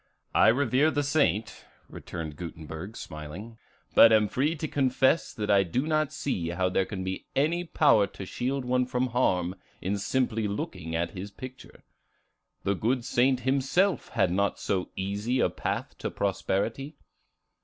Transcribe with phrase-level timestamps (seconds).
[0.33, 3.59] "I revere the saint," returned Gutenberg, smiling,
[3.93, 7.63] "but am free to confess that I do not see how there can be any
[7.65, 11.83] power to shield one from harm in simply looking at his picture.
[12.63, 16.97] The good saint himself had not so easy a path to prosperity."